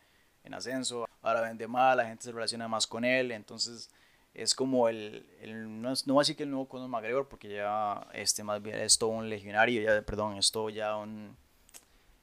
en 0.44 0.54
ascenso. 0.54 1.08
Ahora 1.22 1.40
vende 1.40 1.66
más, 1.66 1.96
la 1.96 2.06
gente 2.06 2.24
se 2.24 2.32
relaciona 2.32 2.68
más 2.68 2.86
con 2.86 3.04
él, 3.04 3.32
entonces 3.32 3.90
es 4.34 4.54
como 4.54 4.88
el, 4.88 5.26
el 5.40 5.82
no, 5.82 5.92
es, 5.92 6.06
no 6.06 6.18
así 6.18 6.34
que 6.34 6.44
el 6.44 6.50
nuevo 6.50 6.68
Conor 6.68 6.88
McGregor, 6.88 7.28
porque 7.28 7.48
ya 7.48 8.06
este 8.12 8.42
más 8.42 8.62
bien 8.62 8.78
es 8.78 8.98
todo 8.98 9.10
un 9.10 9.28
legionario, 9.28 9.82
ya, 9.82 10.02
perdón, 10.02 10.36
es 10.36 10.50
todo 10.50 10.70
ya 10.70 10.96
un 10.96 11.36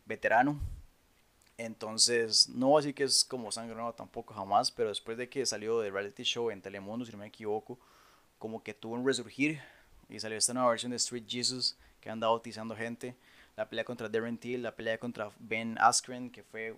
veterano. 0.05 0.59
Entonces, 1.57 2.48
no 2.50 2.77
así 2.77 2.93
que 2.93 3.03
es 3.03 3.25
como 3.25 3.51
sangre 3.51 3.75
nueva 3.75 3.93
tampoco 3.93 4.33
jamás, 4.33 4.71
pero 4.71 4.89
después 4.89 5.17
de 5.17 5.27
que 5.29 5.45
salió 5.45 5.81
de 5.81 5.91
reality 5.91 6.24
show 6.24 6.50
en 6.51 6.62
Telemundo, 6.62 7.05
si 7.05 7.12
no 7.12 7.17
me 7.17 7.27
equivoco, 7.27 7.77
como 8.38 8.63
que 8.63 8.74
tuvo 8.74 8.95
un 8.95 9.05
resurgir 9.05 9.62
y 10.07 10.19
salió 10.19 10.38
esta 10.38 10.53
nueva 10.53 10.69
versión 10.69 10.91
de 10.91 10.95
Street 10.95 11.25
Jesus 11.27 11.77
que 12.00 12.10
anda 12.10 12.27
bautizando 12.27 12.75
gente. 12.75 13.15
la 13.56 13.68
pelea 13.68 13.84
contra 13.84 14.08
Darren 14.08 14.38
Till, 14.38 14.63
la 14.63 14.75
pelea 14.75 14.98
contra 14.98 15.32
Ben 15.39 15.77
Askren, 15.79 16.32
que 16.32 16.44
fue 16.44 16.75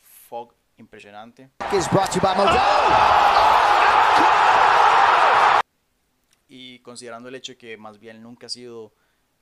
fog 0.00 0.54
impresionante. 0.76 1.50
Y 6.48 6.78
considerando 6.80 7.28
el 7.28 7.34
hecho 7.34 7.52
de 7.52 7.58
que 7.58 7.76
más 7.76 7.98
bien 7.98 8.22
nunca 8.22 8.46
ha 8.46 8.50
sido 8.50 8.92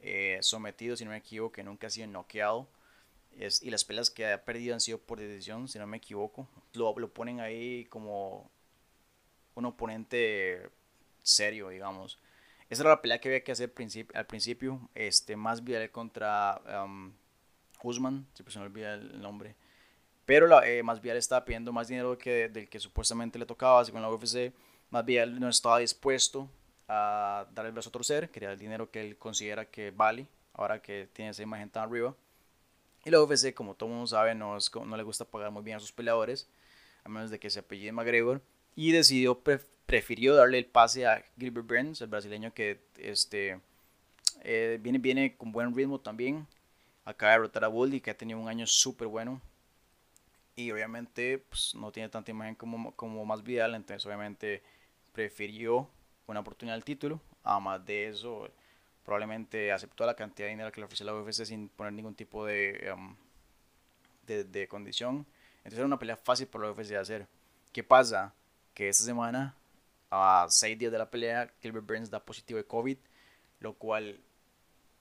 eh, 0.01 0.39
sometido, 0.43 0.97
si 0.97 1.05
no 1.05 1.11
me 1.11 1.19
equivoco, 1.19 1.53
que 1.53 1.63
nunca 1.63 1.87
ha 1.87 1.91
sido 1.91 2.07
noqueado, 2.07 2.69
es, 3.39 3.63
y 3.63 3.71
las 3.71 3.85
peleas 3.85 4.11
que 4.11 4.33
ha 4.33 4.45
perdido 4.45 4.75
han 4.75 4.81
sido 4.81 4.99
por 4.99 5.19
decisión, 5.19 5.69
si 5.69 5.79
no 5.79 5.87
me 5.87 5.97
equivoco, 5.97 6.49
lo, 6.73 6.95
lo 6.99 7.13
ponen 7.13 7.41
ahí 7.41 7.85
como 7.87 8.51
un 9.55 9.65
oponente 9.65 10.71
serio, 11.23 11.69
digamos. 11.69 12.19
Esa 12.75 12.83
era 12.83 12.91
la 12.91 13.03
pelea 13.03 13.21
que 13.21 13.29
había 13.29 13.45
que 13.45 13.53
hacer 13.53 13.73
al 14.15 14.27
principio, 14.27 14.91
este, 14.97 15.37
más 15.37 15.63
Vidal 15.63 15.93
contra 15.93 16.61
um, 16.85 17.13
Usman, 17.85 18.27
si 18.35 18.43
se 18.49 18.59
me 18.59 18.65
olvida 18.65 18.95
el 18.95 19.23
nombre. 19.23 19.55
Pero 20.27 20.49
la, 20.49 20.67
eh, 20.69 20.83
más 20.83 21.01
Vidal 21.01 21.19
estaba 21.19 21.45
pidiendo 21.45 21.73
más 21.73 21.87
dinero 21.87 22.19
que, 22.19 22.49
del 22.49 22.69
que 22.69 22.81
supuestamente 22.81 23.39
le 23.39 23.47
tocaba, 23.47 23.85
según 23.85 24.03
la 24.03 24.11
UFC. 24.11 24.53
Más 24.91 25.05
Vidal 25.05 25.39
no 25.39 25.49
estaba 25.49 25.79
dispuesto 25.79 26.51
a 26.89 27.47
dar 27.55 27.67
el 27.67 27.71
brazo 27.71 27.91
a 27.91 27.93
torcer, 27.93 28.29
quería 28.31 28.51
el 28.51 28.59
dinero 28.59 28.91
que 28.91 29.03
él 29.03 29.19
considera 29.19 29.67
que 29.67 29.93
vale, 29.93 30.27
ahora 30.53 30.83
que 30.83 31.09
tiene 31.13 31.31
esa 31.31 31.45
imagen 31.45 31.71
tan 31.71 31.85
arriba. 31.85 32.17
Y 33.05 33.11
la 33.11 33.23
UFC, 33.23 33.55
como 33.55 33.77
todo 33.77 33.89
mundo 33.89 34.09
sabe, 34.09 34.35
no, 34.35 34.57
es, 34.57 34.69
no 34.75 34.97
le 34.97 35.05
gusta 35.05 35.25
pagar 35.25 35.53
muy 35.53 35.63
bien 35.63 35.77
a 35.77 35.81
sus 35.81 35.93
peleadores, 35.93 36.49
a 37.05 37.09
menos 37.09 37.31
de 37.31 37.39
que 37.39 37.51
se 37.51 37.61
apellide 37.61 37.93
McGregor. 37.93 38.43
Y 38.75 38.91
decidió, 38.91 39.39
prefirió 39.95 40.35
darle 40.35 40.59
el 40.59 40.67
pase 40.67 41.07
a 41.07 41.25
Gilbert 41.39 41.69
Burns, 41.69 42.01
el 42.01 42.09
brasileño 42.09 42.53
que 42.53 42.81
este, 42.99 43.61
eh, 44.43 44.81
viene, 44.83 44.99
viene 44.99 45.37
con 45.37 45.53
buen 45.53 45.73
ritmo 45.73 46.01
también. 46.01 46.49
Acaba 47.05 47.31
de 47.31 47.39
derrotar 47.39 47.63
a 47.63 47.69
Bully, 47.69 48.01
que 48.01 48.11
ha 48.11 48.17
tenido 48.17 48.41
un 48.41 48.49
año 48.49 48.67
súper 48.67 49.07
bueno. 49.07 49.41
Y 50.57 50.73
obviamente 50.73 51.39
pues, 51.49 51.77
no 51.77 51.93
tiene 51.93 52.09
tanta 52.09 52.33
imagen 52.33 52.57
como, 52.57 52.91
como 52.97 53.25
más 53.25 53.45
Vidal, 53.45 53.77
entonces 53.77 54.05
obviamente 54.05 54.65
prefirió 55.13 55.89
una 56.27 56.41
oportunidad 56.41 56.75
al 56.75 56.83
título. 56.83 57.21
Además 57.45 57.87
de 57.87 58.09
eso, 58.09 58.51
probablemente 59.05 59.71
aceptó 59.71 60.07
la 60.07 60.17
cantidad 60.17 60.49
de 60.49 60.55
dinero 60.55 60.73
que 60.73 60.81
le 60.81 60.87
ofreció 60.87 61.07
la 61.07 61.15
UFC 61.15 61.45
sin 61.45 61.69
poner 61.69 61.93
ningún 61.93 62.17
tipo 62.17 62.45
de, 62.45 62.93
um, 62.93 63.15
de, 64.27 64.43
de, 64.43 64.67
condición. 64.67 65.25
Entonces 65.59 65.79
era 65.79 65.87
una 65.87 66.01
pelea 66.01 66.17
fácil 66.17 66.49
para 66.49 66.65
la 66.65 66.73
UFC 66.73 66.89
de 66.89 66.97
hacer. 66.97 67.29
¿Qué 67.73 67.85
pasa? 67.85 68.35
Que 68.75 68.89
esta 68.89 69.05
semana, 69.05 69.55
a 70.23 70.47
seis 70.49 70.79
días 70.79 70.93
de 70.93 70.99
la 70.99 71.11
pelea, 71.11 71.51
Gilbert 71.61 71.87
Burns 71.87 72.11
da 72.11 72.25
positivo 72.25 72.59
de 72.59 72.65
COVID, 72.65 72.99
lo 73.61 73.75
cual 73.75 74.21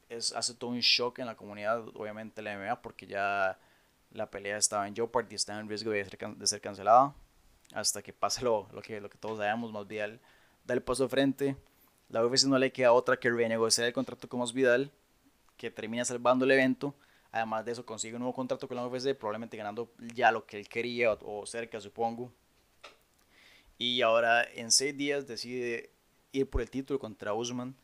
es, 0.10 0.34
hace 0.34 0.54
todo 0.54 0.72
un 0.72 0.80
shock 0.80 1.20
en 1.20 1.26
la 1.26 1.36
comunidad, 1.36 1.88
obviamente 1.96 2.42
la 2.42 2.58
MMA, 2.58 2.82
porque 2.82 3.06
ya 3.06 3.60
la 4.12 4.30
pelea 4.30 4.58
estaba 4.58 4.88
en 4.88 4.96
Jeopardy, 4.96 5.36
estaba 5.36 5.60
en 5.60 5.68
riesgo 5.68 5.92
de 5.92 6.06
ser, 6.06 6.18
de 6.18 6.48
ser 6.48 6.62
cancelada. 6.62 7.14
Hasta 7.74 8.02
que 8.02 8.14
pase 8.14 8.44
lo, 8.44 8.68
lo, 8.72 8.82
que, 8.82 9.02
lo 9.02 9.10
que 9.10 9.18
todos 9.18 9.40
sabemos, 9.40 9.88
bien 9.88 10.20
da 10.66 10.74
el 10.74 10.82
paso 10.82 11.04
de 11.04 11.10
frente. 11.10 11.58
La 12.10 12.24
UFC 12.26 12.46
no 12.46 12.58
le 12.58 12.72
queda 12.72 12.92
otra 12.92 13.18
que 13.18 13.30
renegociar 13.30 13.88
el 13.88 13.94
contrato 13.94 14.30
con 14.30 14.44
Vidal, 14.54 14.92
que 15.58 15.72
termina 15.72 16.06
salvando 16.06 16.46
el 16.46 16.52
evento. 16.52 16.96
Además 17.32 17.66
de 17.66 17.72
eso, 17.72 17.86
consigue 17.86 18.16
un 18.16 18.22
nuevo 18.22 18.36
contrato 18.36 18.68
con 18.68 18.78
la 18.78 18.86
UFC, 18.86 19.16
probablemente 19.16 19.58
ganando 19.58 19.92
ya 20.14 20.32
lo 20.32 20.46
que 20.46 20.60
él 20.60 20.70
quería 20.70 21.14
o, 21.14 21.46
cerca, 21.48 21.82
supongo. 21.82 22.32
Y 23.78 24.02
ahora 24.02 24.44
en 24.44 24.72
seis 24.72 24.96
días 24.96 25.28
decide 25.28 25.90
ir 26.32 26.50
por 26.50 26.62
el 26.62 26.70
título 26.70 27.00
contra 27.00 27.34
Usman, 27.34 27.76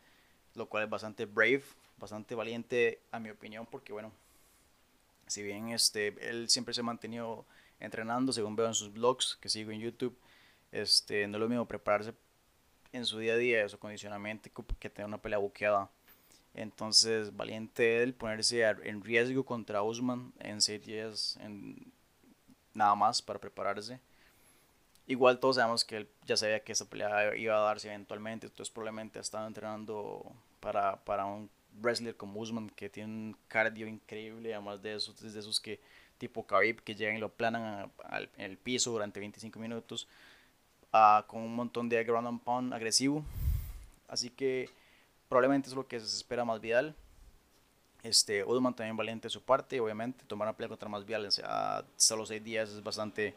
lo 0.55 0.67
cual 0.67 0.83
es 0.83 0.89
bastante 0.89 1.25
brave, 1.25 1.63
bastante 1.97 2.35
valiente 2.35 3.01
a 3.11 3.19
mi 3.19 3.29
opinión, 3.29 3.65
porque 3.65 3.93
bueno, 3.93 4.11
si 5.27 5.43
bien 5.43 5.69
este, 5.69 6.15
él 6.27 6.49
siempre 6.49 6.73
se 6.73 6.81
ha 6.81 6.83
mantenido 6.83 7.45
entrenando, 7.79 8.33
según 8.33 8.55
veo 8.55 8.67
en 8.67 8.73
sus 8.73 8.91
blogs 8.91 9.37
que 9.39 9.49
sigo 9.49 9.71
en 9.71 9.79
YouTube, 9.79 10.17
este, 10.71 11.27
no 11.27 11.37
es 11.37 11.41
lo 11.41 11.49
mismo 11.49 11.67
prepararse 11.67 12.13
en 12.91 13.05
su 13.05 13.19
día 13.19 13.33
a 13.33 13.37
día, 13.37 13.69
su 13.69 13.77
condicionamiento, 13.77 14.49
que 14.79 14.89
tener 14.89 15.07
una 15.07 15.21
pelea 15.21 15.37
buqueada. 15.37 15.89
Entonces, 16.53 17.35
valiente 17.35 18.01
él 18.01 18.13
ponerse 18.13 18.63
en 18.63 19.03
riesgo 19.03 19.45
contra 19.45 19.83
Usman 19.83 20.33
en 20.39 20.61
seis 20.61 20.83
días, 20.83 21.37
en 21.41 21.91
nada 22.73 22.95
más 22.95 23.21
para 23.21 23.39
prepararse. 23.39 23.99
Igual 25.09 25.39
todos 25.39 25.55
sabemos 25.55 25.83
que 25.83 25.97
él 25.97 26.09
ya 26.27 26.37
sabía 26.37 26.59
que 26.59 26.71
esa 26.71 26.85
pelea 26.85 27.35
iba 27.35 27.57
a 27.57 27.61
darse 27.61 27.87
eventualmente, 27.87 28.45
entonces 28.45 28.71
probablemente 28.71 29.17
estaba 29.17 29.47
entrenando 29.47 30.23
para, 30.59 31.03
para 31.03 31.25
un 31.25 31.49
wrestler 31.81 32.15
como 32.15 32.39
Usman 32.39 32.69
que 32.69 32.91
tiene 32.91 33.11
un 33.11 33.37
cardio 33.47 33.87
increíble, 33.87 34.53
además 34.53 34.83
de 34.83 34.93
esos, 34.93 35.19
de 35.19 35.39
esos 35.39 35.59
que 35.59 35.79
tipo 36.19 36.45
Khabib 36.45 36.83
que 36.83 36.93
llegan 36.93 37.15
y 37.15 37.19
lo 37.19 37.29
planan 37.29 37.91
en 38.37 38.45
el 38.45 38.57
piso 38.59 38.91
durante 38.91 39.19
25 39.19 39.57
minutos 39.57 40.07
con 41.25 41.41
un 41.41 41.55
montón 41.55 41.89
de 41.89 42.03
ground 42.03 42.27
and 42.27 42.43
pound 42.43 42.71
agresivo. 42.71 43.23
Así 44.07 44.29
que 44.29 44.69
probablemente 45.27 45.69
es 45.69 45.75
lo 45.75 45.87
que 45.87 45.99
se 45.99 46.05
espera 46.05 46.45
más 46.45 46.61
Vidal. 46.61 46.95
Este, 48.03 48.43
Udman 48.43 48.75
también 48.75 48.95
valiente 48.95 49.25
de 49.25 49.31
su 49.31 49.41
parte, 49.41 49.79
obviamente. 49.79 50.23
Tomar 50.25 50.49
una 50.49 50.55
pelea 50.55 50.69
contra 50.69 50.87
más 50.87 51.03
Vidal 51.03 51.29
a 51.45 51.83
solo 51.97 52.27
6 52.27 52.43
días 52.43 52.69
es 52.69 52.83
bastante 52.83 53.33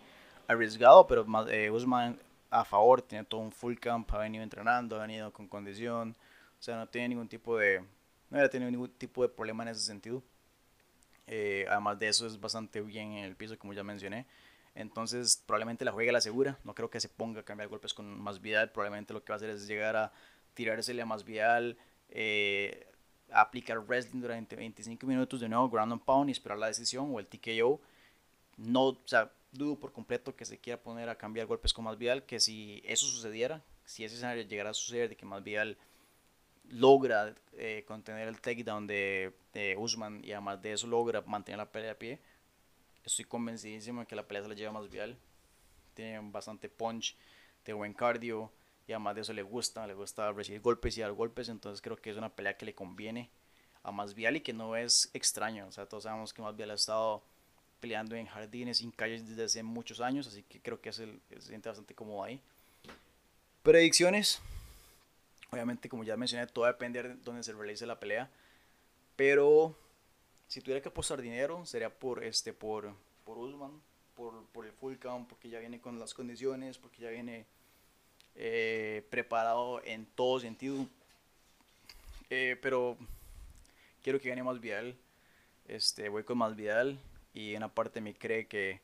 arriesgado, 0.53 1.07
pero 1.07 1.27
eh, 1.49 1.71
Usman 1.71 2.19
a 2.51 2.65
favor, 2.65 3.01
tiene 3.03 3.25
todo 3.25 3.41
un 3.41 3.51
full 3.51 3.77
camp, 3.77 4.13
ha 4.13 4.19
venido 4.19 4.45
entrenando, 4.45 4.97
ha 4.97 5.03
venido 5.03 5.33
con 5.33 5.49
condición. 5.49 6.15
O 6.61 6.63
sea, 6.63 6.77
no 6.77 6.87
tiene 6.87 7.09
ningún 7.09 7.29
tipo 7.29 7.57
de. 7.57 7.83
No 8.31 8.39
ha 8.39 8.49
tenido 8.49 8.71
ningún 8.71 8.91
tipo 8.91 9.23
de 9.23 9.29
problema 9.29 9.63
en 9.63 9.71
ese 9.71 9.81
sentido. 9.81 10.23
Eh, 11.27 11.65
además 11.69 11.99
de 11.99 12.09
eso, 12.09 12.27
es 12.27 12.39
bastante 12.39 12.81
bien 12.83 13.13
en 13.13 13.25
el 13.25 13.37
piso, 13.37 13.59
como 13.59 13.73
ya 13.73 13.83
mencioné. 13.83 14.27
Entonces 14.75 15.43
probablemente 15.47 15.85
la 15.85 15.93
juegue 15.93 16.13
la 16.13 16.21
segura. 16.21 16.59
No 16.65 16.75
creo 16.75 16.91
que 16.91 17.01
se 17.01 17.09
ponga 17.09 17.41
a 17.41 17.45
cambiar 17.45 17.69
golpes 17.69 17.95
con 17.95 18.21
más 18.21 18.41
Vidal. 18.41 18.71
Probablemente 18.71 19.13
lo 19.13 19.25
que 19.25 19.33
va 19.33 19.37
a 19.37 19.39
hacer 19.39 19.51
es 19.51 19.67
llegar 19.67 19.97
a 19.97 20.13
tirársele 20.55 21.03
a 21.03 21.07
más 21.07 21.25
Vidal. 21.25 21.77
Eh, 22.09 22.87
aplicar 23.31 23.79
wrestling 23.81 24.21
durante 24.21 24.57
25 24.57 25.07
minutos 25.07 25.41
de 25.41 25.49
nuevo, 25.49 25.71
ground 25.71 25.93
and 25.93 26.03
pound 26.03 26.29
y 26.29 26.33
esperar 26.33 26.59
la 26.59 26.67
decisión 26.67 27.11
o 27.15 27.19
el 27.19 27.27
TKO. 27.27 27.81
No, 28.59 28.89
o 28.89 29.03
sea, 29.07 29.31
dudo 29.53 29.79
por 29.79 29.93
completo 29.93 30.35
que 30.35 30.45
se 30.45 30.59
quiera 30.59 30.83
poner 30.83 31.09
a 31.09 31.17
cambiar 31.17 31.47
golpes 31.47 31.73
con 31.73 31.85
más 31.85 31.99
Vidal. 31.99 32.25
Que 32.25 32.41
si 32.41 32.83
eso 32.85 33.07
sucediera, 33.07 33.63
si 33.85 34.05
ese 34.05 34.17
escenario 34.17 34.43
llegara 34.43 34.71
a 34.71 34.75
suceder 34.75 35.09
de 35.09 35.17
que 35.17 35.27
más 35.27 35.43
Vidal 35.43 35.79
logra 36.69 37.35
eh, 37.53 37.85
contener 37.87 38.29
el 38.29 38.41
takedown 38.41 38.87
de, 38.87 39.33
de 39.53 39.77
Usman 39.77 40.25
y 40.25 40.33
además 40.33 40.63
de 40.63 40.73
eso 40.73 40.87
logra 40.87 41.21
mantener 41.23 41.59
la 41.59 41.71
pelea 41.71 41.93
a 41.93 41.99
pie 41.99 42.21
Estoy 43.05 43.25
convencidísimo 43.25 44.01
de 44.01 44.07
que 44.07 44.15
la 44.15 44.27
pelea 44.27 44.43
se 44.43 44.49
la 44.49 44.55
lleva 44.55 44.73
más 44.73 44.89
vial. 44.89 45.19
Tiene 45.95 46.21
bastante 46.31 46.69
punch, 46.69 47.17
de 47.65 47.73
buen 47.73 47.95
cardio 47.95 48.53
y 48.87 48.93
además 48.93 49.15
de 49.15 49.21
eso 49.23 49.33
le 49.33 49.43
gusta, 49.43 49.87
le 49.87 49.95
gusta 49.95 50.33
recibir 50.33 50.61
golpes 50.61 50.97
y 50.97 51.01
dar 51.01 51.13
golpes, 51.13 51.49
entonces 51.49 51.81
creo 51.81 51.97
que 51.97 52.11
es 52.11 52.17
una 52.17 52.35
pelea 52.35 52.57
que 52.57 52.67
le 52.67 52.75
conviene 52.75 53.31
a 53.83 53.93
más 53.93 54.15
vial 54.15 54.37
y 54.37 54.41
que 54.41 54.53
no 54.53 54.77
es 54.77 55.11
extraño, 55.13 55.67
o 55.67 55.73
sea, 55.73 55.89
todos 55.89 56.05
sabemos 56.05 56.33
que 56.33 56.43
más 56.43 56.57
vial 56.57 56.71
ha 56.71 56.75
estado 56.75 57.23
peleando 57.83 58.15
en 58.15 58.27
jardines, 58.27 58.79
sin 58.79 58.93
calles 58.93 59.29
desde 59.29 59.45
hace 59.45 59.63
muchos 59.65 60.01
años, 60.01 60.29
así 60.29 60.45
que 60.45 60.61
creo 60.61 60.81
que 60.81 60.91
es 60.91 61.01
el, 61.01 61.21
se 61.31 61.49
siente 61.49 61.69
bastante 61.69 61.95
cómodo 61.97 62.23
ahí. 62.23 62.41
Predicciones, 63.65 64.41
obviamente 65.51 65.89
como 65.89 66.05
ya 66.05 66.17
mencioné, 66.17 66.47
todo 66.47 66.67
depende 66.67 67.03
de 67.03 67.15
dónde 67.17 67.43
se 67.43 67.53
realice 67.53 67.85
la 67.85 67.99
pelea, 67.99 68.31
pero 69.17 69.77
si 70.47 70.61
tuviera 70.61 70.81
que 70.81 70.91
apostar 70.91 71.21
dinero, 71.21 71.67
sería 71.67 71.91
por 71.91 72.23
este 72.23 72.53
por, 72.53 72.95
por 73.25 73.37
Usman, 73.37 73.73
por, 74.15 74.47
por 74.53 74.65
el 74.65 74.73
full 74.73 74.95
count, 74.95 75.29
porque 75.29 75.49
ya 75.49 75.59
viene 75.59 75.81
con 75.81 75.99
las 75.99 76.15
condiciones, 76.15 76.79
porque 76.79 77.03
ya 77.03 77.11
viene 77.11 77.47
eh, 78.37 79.05
preparado 79.11 79.83
en 79.85 80.07
todo 80.07 80.39
sentido. 80.39 80.87
Eh, 82.31 82.57
pero 82.63 82.97
quiero 84.05 84.21
que 84.21 84.29
gane 84.29 84.45
más 84.45 84.61
Vidal. 84.61 84.97
Este, 85.67 86.09
voy 86.09 86.23
con 86.23 86.39
más 86.39 86.55
Vidal 86.55 87.01
y 87.35 87.55
una 87.57 87.73
parte 87.73 88.01
mí 88.01 88.15
cree 88.15 88.47
que, 88.47 88.81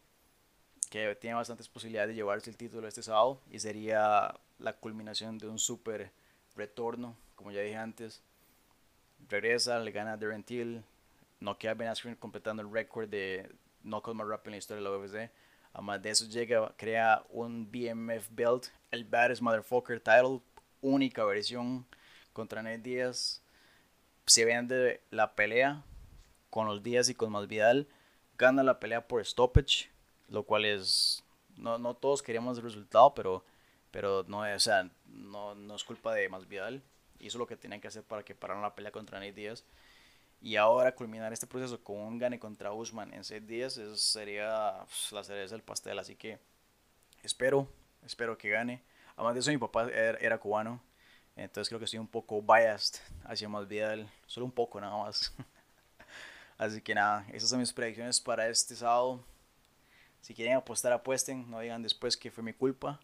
que 0.91 1.15
tiene 1.17 1.37
bastantes 1.37 1.69
posibilidades 1.69 2.09
de 2.09 2.15
llevarse 2.15 2.51
el 2.51 2.57
título 2.57 2.89
este 2.89 3.03
sábado 3.03 3.41
y 3.51 3.59
sería 3.59 4.35
la 4.59 4.73
culminación 4.75 5.39
de 5.39 5.49
un 5.49 5.59
super 5.59 6.11
retorno, 6.57 7.17
como 7.37 7.53
ya 7.53 7.61
dije 7.61 7.77
antes. 7.77 8.23
Regresa, 9.29 9.79
le 9.79 9.91
gana 9.91 10.13
a 10.13 10.17
Darren 10.17 10.43
Till, 10.43 10.83
noquea 11.41 11.73
a 11.73 11.75
Ben 11.75 11.89
Askren 11.89 12.15
completando 12.17 12.63
el 12.63 12.73
récord 12.73 13.09
de 13.09 13.51
knockout 13.83 14.17
más 14.17 14.27
rápido 14.27 14.51
en 14.51 14.53
la 14.53 14.59
historia 14.59 14.83
de 14.83 14.91
la 14.91 14.97
UFC. 14.97 15.31
Además 15.73 16.03
de 16.03 16.11
eso 16.11 16.27
llega, 16.27 16.73
crea 16.77 17.25
un 17.31 17.71
BMF 17.71 18.29
belt, 18.31 18.67
el 18.91 19.05
Baddest 19.05 19.43
Motherfucker 19.43 20.01
title, 20.01 20.41
única 20.81 21.25
versión 21.25 21.87
contra 22.33 22.63
Ned 22.63 22.81
Díaz. 22.81 23.43
Se 24.27 24.45
vende 24.45 25.01
la 25.11 25.35
pelea 25.35 25.83
con 26.51 26.67
los 26.67 26.83
Díaz 26.83 27.09
y 27.09 27.15
con 27.15 27.33
Masvidal. 27.33 27.87
Gana 28.39 28.63
la 28.63 28.79
pelea 28.79 29.07
por 29.07 29.25
stoppage, 29.25 29.91
lo 30.29 30.45
cual 30.45 30.65
es... 30.65 31.25
No, 31.57 31.77
no 31.77 31.95
todos 31.95 32.23
queríamos 32.23 32.57
el 32.59 32.65
resultado, 32.65 33.13
pero, 33.15 33.45
pero 33.91 34.25
no, 34.29 34.41
o 34.41 34.59
sea, 34.61 34.89
no, 35.07 35.57
no 35.57 35.75
es 35.75 35.83
culpa 35.83 36.15
de 36.15 36.29
Masvidal. 36.29 36.83
Hizo 37.19 37.39
lo 37.39 37.49
que 37.49 37.57
tenía 37.57 37.81
que 37.81 37.89
hacer 37.89 38.05
para 38.05 38.23
que 38.23 38.37
pararan 38.37 38.63
la 38.63 38.77
pelea 38.77 38.93
contra 38.93 39.19
Nate 39.19 39.33
Díaz. 39.33 39.65
Y 40.41 40.55
ahora 40.55 40.95
culminar 40.95 41.33
este 41.33 41.49
proceso 41.49 41.83
con 41.83 41.97
un 41.99 42.19
gane 42.19 42.39
contra 42.39 42.73
Usman 42.73 43.13
en 43.13 43.25
seis 43.25 43.45
días, 43.45 43.81
sería 43.97 44.85
la 45.11 45.25
cereza 45.25 45.57
del 45.57 45.65
pastel. 45.65 45.99
Así 45.99 46.15
que 46.15 46.39
espero, 47.25 47.67
espero 48.07 48.39
que 48.39 48.51
gane. 48.51 48.85
Además 49.17 49.35
de 49.35 49.41
eso, 49.41 49.51
mi 49.51 49.59
papá 49.59 49.89
era, 49.91 50.17
era 50.19 50.39
cubano. 50.39 50.81
Entonces 51.35 51.69
creo 51.69 51.81
que 51.81 51.87
estoy 51.87 51.99
un 51.99 52.07
poco 52.07 52.41
biased 52.41 53.01
hacia 53.25 53.49
Masvidal. 53.49 54.09
Solo 54.27 54.47
un 54.47 54.53
poco 54.53 54.81
nada 54.81 54.97
más. 54.97 55.35
Así 56.59 56.83
que 56.83 56.95
nada, 56.95 57.25
esas 57.33 57.49
son 57.49 57.61
mis 57.61 57.73
predicciones 57.73 58.21
para 58.21 58.49
este 58.49 58.75
sábado. 58.75 59.25
Si 60.21 60.35
quieren 60.35 60.57
apostar, 60.57 60.93
apuesten. 60.93 61.49
No 61.49 61.61
digan 61.61 61.83
después 61.83 62.17
que 62.17 62.33
fue 62.33 62.43
mi 62.43 62.53
culpa. 62.53 63.01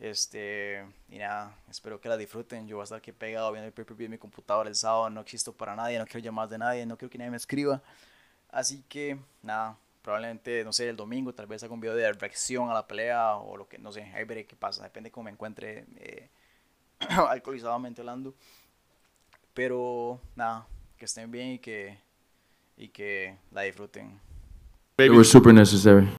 Este, 0.00 0.84
y 1.08 1.18
nada, 1.18 1.54
espero 1.70 2.00
que 2.00 2.08
la 2.08 2.16
disfruten. 2.16 2.66
Yo 2.66 2.76
voy 2.76 2.82
a 2.82 2.84
estar 2.84 2.98
aquí 2.98 3.12
pegado 3.12 3.52
viendo 3.52 3.66
el 3.66 3.72
pay-per-view 3.74 4.06
en 4.06 4.12
mi 4.12 4.18
computadora 4.18 4.70
el 4.70 4.74
sábado. 4.74 5.10
No 5.10 5.20
existo 5.20 5.52
para 5.52 5.76
nadie, 5.76 5.98
no 5.98 6.06
quiero 6.06 6.20
llamar 6.20 6.48
de 6.48 6.58
nadie, 6.58 6.86
no 6.86 6.96
quiero 6.96 7.10
que 7.10 7.18
nadie 7.18 7.30
me 7.30 7.36
escriba. 7.36 7.82
Así 8.50 8.82
que 8.88 9.18
nada, 9.42 9.76
probablemente, 10.02 10.64
no 10.64 10.72
sé, 10.72 10.88
el 10.88 10.96
domingo 10.96 11.34
tal 11.34 11.46
vez 11.46 11.62
haga 11.62 11.74
un 11.74 11.80
video 11.80 11.94
de 11.94 12.10
reacción 12.12 12.70
a 12.70 12.74
la 12.74 12.86
pelea 12.86 13.36
o 13.36 13.56
lo 13.56 13.68
que, 13.68 13.78
no 13.78 13.92
sé, 13.92 14.02
ahí 14.14 14.24
veré 14.24 14.46
qué 14.46 14.56
pasa. 14.56 14.82
Depende 14.82 15.08
de 15.08 15.12
cómo 15.12 15.24
me 15.24 15.30
encuentre 15.30 15.86
eh, 15.96 16.30
alcoholizadamente 17.28 18.00
hablando. 18.00 18.34
Pero 19.52 20.20
nada, 20.34 20.66
que 20.96 21.04
estén 21.06 21.30
bien 21.30 21.52
y 21.52 21.58
que, 21.58 21.98
y 22.76 22.88
que 22.88 23.38
la 23.52 23.62
disfruten. 23.62 24.20
They 24.96 25.10
were 25.10 25.24
super 25.24 25.52
necessary. 25.52 26.08